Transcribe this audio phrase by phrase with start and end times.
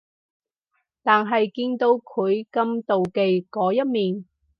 [1.03, 4.25] 但係見到佢咁妒忌嗰一面